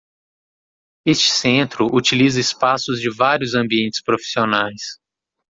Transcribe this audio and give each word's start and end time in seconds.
Este 1.05 1.27
centro 1.29 1.85
utiliza 1.93 2.39
espaços 2.39 2.99
de 2.99 3.07
vários 3.15 3.53
ambientes 3.53 4.01
profissionais. 4.01 4.99